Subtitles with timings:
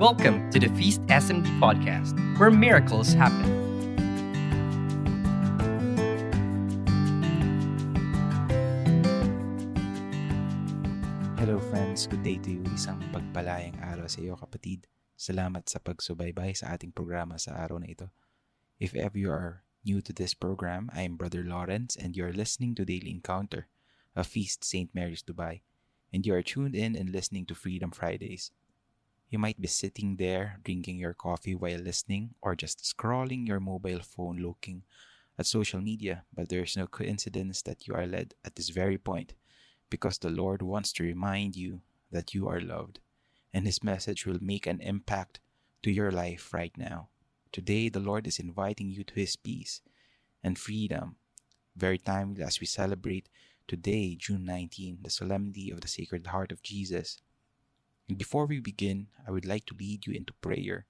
[0.00, 3.44] Welcome to the Feast SMD podcast, where miracles happen.
[11.36, 12.64] Hello friends, good day to you.
[12.72, 14.88] Isang pagpalayang araw sa iyo kapatid.
[15.20, 18.08] Salamat sa pagsubaybay sa ating programa sa araw na ito.
[18.80, 22.72] If ever you are new to this program, I am Brother Lawrence and you're listening
[22.80, 23.68] to Daily Encounter,
[24.16, 24.88] a Feast St.
[24.96, 25.60] Mary's Dubai,
[26.08, 28.48] and you are tuned in and listening to Freedom Fridays.
[29.30, 34.00] You might be sitting there drinking your coffee while listening or just scrolling your mobile
[34.00, 34.82] phone looking
[35.38, 39.34] at social media, but there's no coincidence that you are led at this very point
[39.88, 41.80] because the Lord wants to remind you
[42.10, 42.98] that you are loved,
[43.54, 45.38] and His message will make an impact
[45.84, 47.08] to your life right now.
[47.52, 49.80] Today, the Lord is inviting you to His peace
[50.42, 51.16] and freedom,
[51.76, 53.28] very timely as we celebrate
[53.68, 57.20] today, June 19, the solemnity of the Sacred Heart of Jesus.
[58.16, 60.86] Before we begin, I would like to lead you into prayer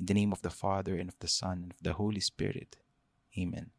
[0.00, 2.76] in the name of the Father, and of the Son, and of the Holy Spirit.
[3.38, 3.70] Amen.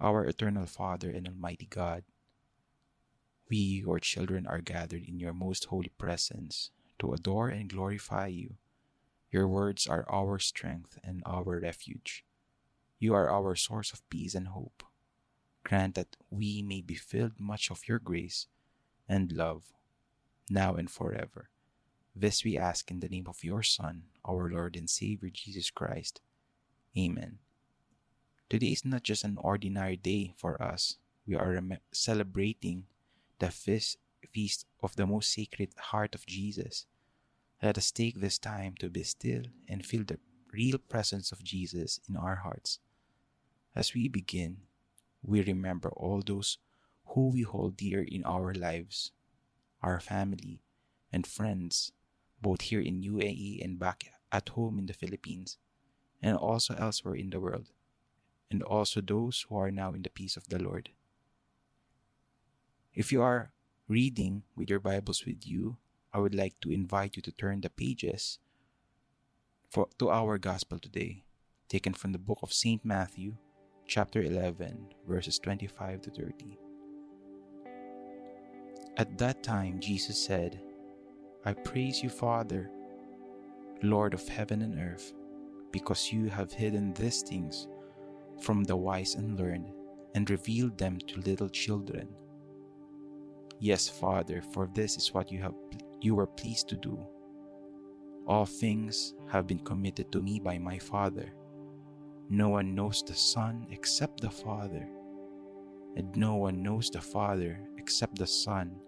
[0.00, 2.02] Our eternal Father and Almighty God,
[3.48, 8.56] we, your children, are gathered in your most holy presence to adore and glorify you.
[9.30, 12.24] Your words are our strength and our refuge.
[12.98, 14.82] You are our source of peace and hope.
[15.62, 18.48] Grant that we may be filled much of your grace
[19.08, 19.72] and love,
[20.50, 21.48] now and forever.
[22.18, 26.22] This we ask in the name of your Son, our Lord and Savior Jesus Christ.
[26.96, 27.40] Amen.
[28.48, 30.96] Today is not just an ordinary day for us.
[31.26, 31.60] We are
[31.92, 32.84] celebrating
[33.38, 33.98] the feast
[34.82, 36.86] of the most sacred heart of Jesus.
[37.62, 40.18] Let us take this time to be still and feel the
[40.54, 42.78] real presence of Jesus in our hearts.
[43.74, 44.56] As we begin,
[45.22, 46.56] we remember all those
[47.08, 49.12] who we hold dear in our lives,
[49.82, 50.60] our family
[51.12, 51.92] and friends,
[52.40, 55.58] both here in UAE and back at home in the Philippines,
[56.22, 57.70] and also elsewhere in the world,
[58.50, 60.90] and also those who are now in the peace of the Lord.
[62.94, 63.52] If you are
[63.88, 65.76] reading with your Bibles with you,
[66.12, 68.38] I would like to invite you to turn the pages
[69.70, 71.24] for, to our gospel today,
[71.68, 72.84] taken from the book of St.
[72.84, 73.36] Matthew,
[73.86, 76.58] chapter 11, verses 25 to 30.
[78.96, 80.60] At that time, Jesus said,
[81.46, 82.68] I praise you, Father,
[83.80, 85.14] Lord of heaven and earth,
[85.70, 87.68] because you have hidden these things
[88.40, 89.72] from the wise and learned
[90.16, 92.08] and revealed them to little children.
[93.60, 95.54] Yes, Father, for this is what you have
[96.00, 96.98] you were pleased to do.
[98.26, 101.32] All things have been committed to me by my Father.
[102.28, 104.88] No one knows the Son except the Father,
[105.94, 108.80] and no one knows the Father except the Son,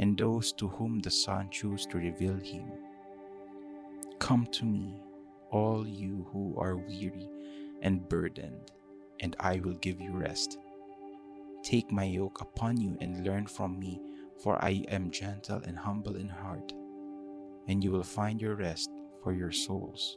[0.00, 2.64] and those to whom the Son chooses to reveal him.
[4.18, 5.00] Come to me,
[5.50, 7.28] all you who are weary
[7.82, 8.72] and burdened,
[9.20, 10.58] and I will give you rest.
[11.62, 14.00] Take my yoke upon you and learn from me,
[14.42, 16.72] for I am gentle and humble in heart,
[17.68, 18.90] and you will find your rest
[19.22, 20.16] for your souls.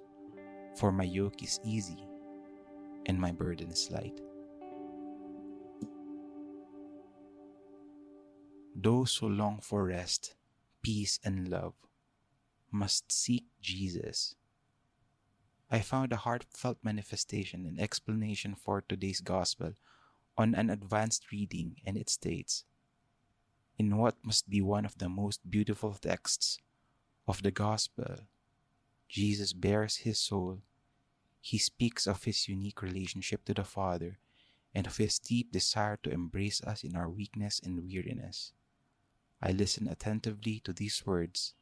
[0.77, 2.07] For my yoke is easy
[3.05, 4.21] and my burden is light.
[8.83, 10.35] Those who long for rest,
[10.81, 11.73] peace, and love
[12.69, 14.35] must seek Jesus.
[15.71, 19.75] I found a heartfelt manifestation and explanation for today's gospel
[20.37, 22.65] on an advanced reading, and it states
[23.79, 26.59] In what must be one of the most beautiful texts
[27.25, 28.27] of the gospel,
[29.07, 30.59] Jesus bears his soul.
[31.39, 34.17] He speaks of his unique relationship to the Father
[34.75, 38.51] and of his deep desire to embrace us in our weakness and weariness.
[39.45, 41.53] I listen attentively to these words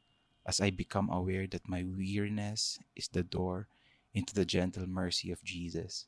[0.46, 3.66] as I become aware that my weariness is the door
[4.14, 6.06] into the gentle mercy of Jesus.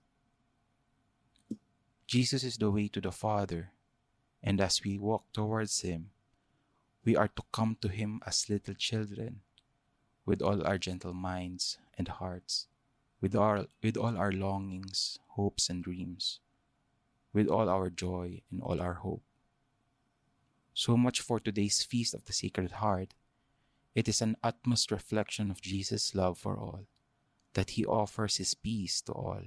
[2.06, 3.72] Jesus is the way to the Father,
[4.40, 6.10] and as we walk towards Him,
[7.04, 9.40] we are to come to Him as little children,
[10.24, 12.68] with all our gentle minds and hearts,
[13.20, 16.38] with all, with all our longings, hopes, and dreams,
[17.32, 19.22] with all our joy and all our hope.
[20.74, 23.14] So much for today's Feast of the Sacred Heart.
[23.94, 26.86] It is an utmost reflection of Jesus' love for all,
[27.54, 29.42] that He offers His peace to all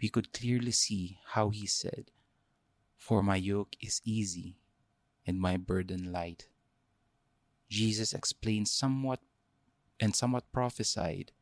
[0.00, 2.10] we could clearly see how he said,
[2.96, 4.56] For my yoke is easy
[5.26, 6.48] and my burden light.
[7.68, 9.20] Jesus explained somewhat
[10.00, 11.32] and somewhat prophesied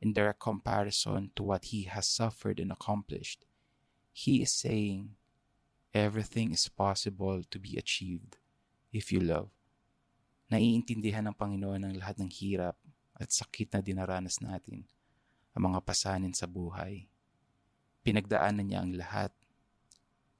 [0.00, 3.44] in direct comparison to what he has suffered and accomplished.
[4.12, 5.16] He is saying,
[5.92, 8.36] Everything is possible to be achieved
[8.96, 9.52] if you love.
[10.48, 12.80] Naiintindihan ng Panginoon ang lahat ng hirap
[13.12, 14.88] at sakit na dinaranas natin,
[15.52, 17.04] ang mga pasanin sa buhay.
[18.00, 19.32] Pinagdaanan niya ang lahat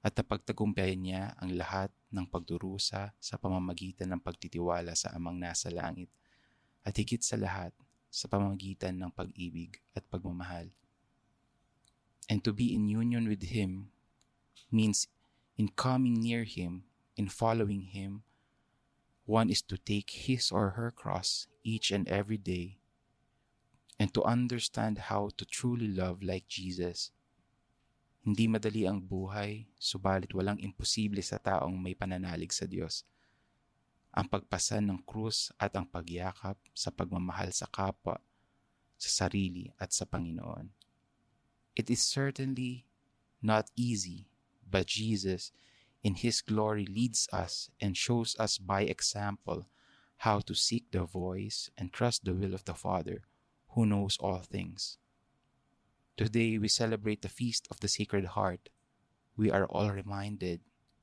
[0.01, 6.07] at napagtagumpayan niya ang lahat ng pagdurusa sa pamamagitan ng pagtitiwala sa amang nasa langit
[6.87, 7.75] at higit sa lahat
[8.07, 10.71] sa pamamagitan ng pag-ibig at pagmamahal.
[12.31, 13.91] And to be in union with Him
[14.71, 15.11] means
[15.59, 16.87] in coming near Him,
[17.19, 18.26] in following Him,
[19.27, 22.79] one is to take his or her cross each and every day
[23.99, 27.11] and to understand how to truly love like Jesus
[28.27, 33.07] hindi madali ang buhay, subalit walang imposible sa taong may pananalig sa Diyos.
[34.11, 38.19] Ang pagpasan ng krus at ang pagyakap sa pagmamahal sa kapwa,
[38.99, 40.67] sa sarili at sa Panginoon.
[41.71, 42.83] It is certainly
[43.39, 44.27] not easy,
[44.59, 45.55] but Jesus
[46.03, 49.67] in His glory leads us and shows us by example
[50.17, 53.21] how to seek the voice and trust the will of the Father
[53.69, 54.97] who knows all things.
[56.15, 58.69] Today we celebrate the Feast of the Sacred Heart.
[59.35, 60.61] We are all reminded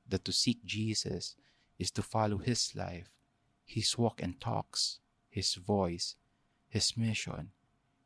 [0.08, 1.36] that to seek Jesus
[1.78, 3.10] is to follow His life,
[3.64, 4.98] His walk and talks,
[5.30, 6.16] His voice,
[6.68, 7.50] His mission.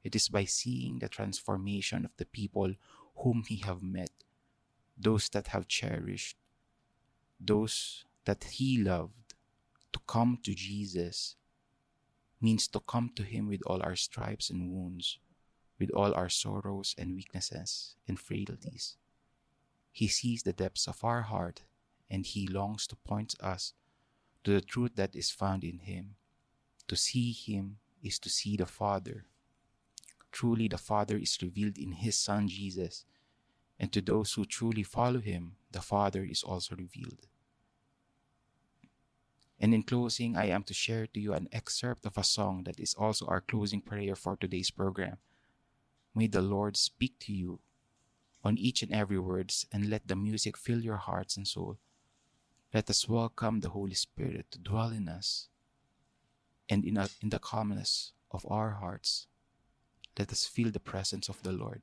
[0.04, 2.74] It is by seeing the transformation of the people
[3.16, 4.12] whom He have met,
[4.98, 6.36] those that have cherished,
[7.40, 9.12] those that He loved.
[9.92, 11.36] To come to Jesus
[12.40, 15.18] means to come to Him with all our stripes and wounds
[15.78, 18.96] with all our sorrows and weaknesses and frailties.
[19.92, 21.62] He sees the depths of our heart
[22.10, 23.74] and He longs to point us
[24.44, 26.16] to the truth that is found in Him.
[26.88, 29.26] To see Him is to see the Father.
[30.32, 33.04] Truly, the Father is revealed in His Son Jesus,
[33.78, 37.26] and to those who truly follow Him, the Father is also revealed.
[39.60, 42.78] And in closing, I am to share to you an excerpt of a song that
[42.78, 45.18] is also our closing prayer for today's program.
[46.14, 47.60] May the Lord speak to you
[48.44, 51.78] on each and every words and let the music fill your hearts and soul.
[52.72, 55.48] Let us welcome the Holy Spirit to dwell in us
[56.68, 59.26] and in, a, in the calmness of our hearts.
[60.18, 61.82] Let us feel the presence of the Lord.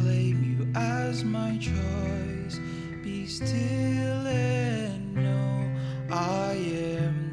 [0.00, 2.58] Claim you as my choice.
[3.02, 5.70] Be still and know
[6.10, 7.30] I am.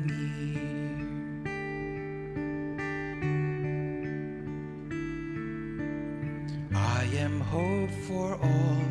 [7.17, 8.83] am hope for all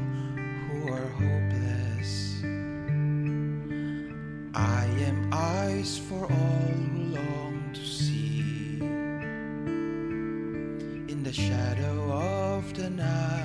[0.67, 2.43] who are hopeless.
[4.55, 8.79] I am eyes for all who long to see.
[11.13, 13.36] In the shadow of the night,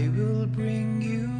[0.00, 1.39] I will bring you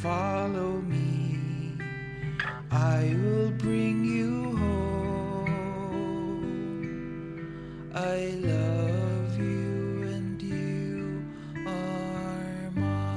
[0.00, 1.36] follow me,
[2.70, 5.50] I will bring you home.
[7.94, 11.22] I love you and you
[11.66, 13.12] are mine.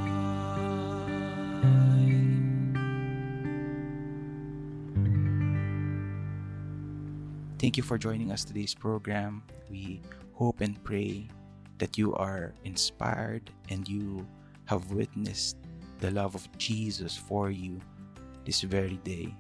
[7.59, 9.41] Thank you for joining us today's program.
[9.71, 10.01] We
[10.33, 11.29] hope and pray
[11.77, 14.27] that you are inspired and you
[14.65, 15.55] have witnessed
[16.03, 17.79] the love of Jesus for you
[18.43, 19.33] this very day.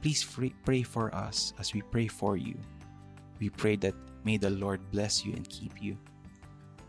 [0.00, 2.54] Please free, pray for us as we pray for you.
[3.40, 5.98] We pray that may the Lord bless you and keep you.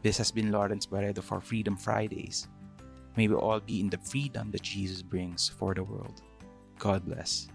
[0.04, 2.48] This has been Lawrence Barredo for Freedom Fridays.
[3.18, 6.22] May we all be in the freedom that Jesus brings for the world.
[6.78, 7.48] God bless.